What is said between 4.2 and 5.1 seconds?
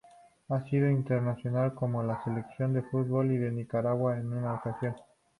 una ocasión.